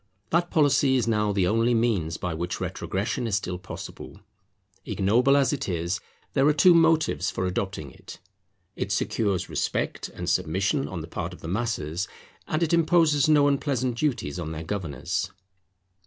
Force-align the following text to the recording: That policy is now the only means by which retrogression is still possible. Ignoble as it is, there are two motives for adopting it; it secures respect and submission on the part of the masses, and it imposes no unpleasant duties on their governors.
That 0.31 0.49
policy 0.49 0.95
is 0.95 1.07
now 1.07 1.31
the 1.31 1.45
only 1.45 1.75
means 1.75 2.17
by 2.17 2.33
which 2.33 2.59
retrogression 2.59 3.27
is 3.27 3.35
still 3.35 3.59
possible. 3.59 4.19
Ignoble 4.83 5.37
as 5.37 5.53
it 5.53 5.69
is, 5.69 5.99
there 6.33 6.47
are 6.47 6.53
two 6.53 6.73
motives 6.73 7.29
for 7.29 7.45
adopting 7.45 7.91
it; 7.91 8.17
it 8.75 8.91
secures 8.91 9.47
respect 9.47 10.09
and 10.09 10.27
submission 10.27 10.87
on 10.87 11.01
the 11.01 11.07
part 11.07 11.33
of 11.33 11.41
the 11.41 11.47
masses, 11.47 12.07
and 12.47 12.63
it 12.63 12.73
imposes 12.73 13.29
no 13.29 13.47
unpleasant 13.47 13.95
duties 13.95 14.39
on 14.39 14.53
their 14.53 14.63
governors. 14.63 15.29